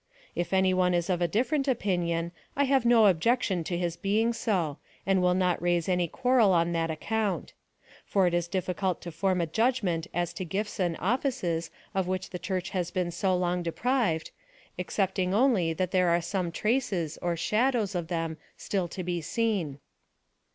If 0.33 0.51
any 0.51 0.73
one 0.73 0.95
is 0.95 1.11
of 1.11 1.21
a 1.21 1.27
different 1.27 1.67
opinion, 1.67 2.31
I 2.55 2.63
have 2.63 2.85
no 2.85 3.05
objection 3.05 3.63
to 3.65 3.77
his 3.77 3.95
being 3.97 4.33
so, 4.33 4.79
and 5.05 5.21
will 5.21 5.35
not 5.35 5.61
raise 5.61 5.87
any 5.87 6.07
quarrel 6.07 6.53
on 6.53 6.71
that 6.71 6.89
account. 6.89 7.53
For 8.03 8.25
it 8.25 8.33
is 8.33 8.47
difficult 8.47 8.99
to 9.03 9.11
form 9.11 9.41
a 9.41 9.45
judgment 9.45 10.07
as 10.11 10.33
to 10.33 10.43
gifts 10.43 10.79
and 10.79 10.97
offices 10.97 11.69
of 11.93 12.07
which 12.07 12.31
the 12.31 12.39
Church 12.39 12.71
has 12.71 12.89
been 12.89 13.11
so 13.11 13.37
long 13.37 13.61
deprived, 13.61 14.31
excepting 14.79 15.35
only 15.35 15.71
that 15.71 15.91
there 15.91 16.09
are 16.09 16.19
some 16.19 16.51
traces, 16.51 17.19
or 17.21 17.35
shadows 17.37 17.93
of 17.93 18.07
them 18.07 18.37
still 18.57 18.87
to 18.87 19.03
be 19.03 19.21
seen. 19.21 19.77